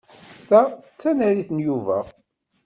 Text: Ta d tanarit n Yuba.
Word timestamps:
Ta 0.47 0.61
d 0.71 0.73
tanarit 0.99 1.49
n 1.53 1.57
Yuba. 1.65 1.97